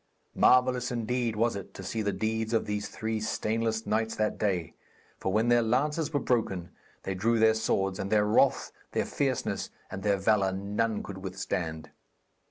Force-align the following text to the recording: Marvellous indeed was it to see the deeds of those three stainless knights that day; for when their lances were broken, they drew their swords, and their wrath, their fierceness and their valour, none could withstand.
Marvellous 0.33 0.89
indeed 0.91 1.35
was 1.35 1.55
it 1.55 1.75
to 1.75 1.83
see 1.83 2.01
the 2.01 2.11
deeds 2.11 2.53
of 2.53 2.65
those 2.65 2.87
three 2.87 3.19
stainless 3.19 3.85
knights 3.85 4.15
that 4.15 4.39
day; 4.39 4.73
for 5.19 5.31
when 5.31 5.47
their 5.49 5.61
lances 5.61 6.11
were 6.11 6.19
broken, 6.19 6.71
they 7.03 7.13
drew 7.13 7.37
their 7.37 7.53
swords, 7.53 7.99
and 7.99 8.11
their 8.11 8.25
wrath, 8.25 8.71
their 8.93 9.05
fierceness 9.05 9.69
and 9.91 10.01
their 10.01 10.17
valour, 10.17 10.51
none 10.53 11.03
could 11.03 11.19
withstand. 11.19 11.91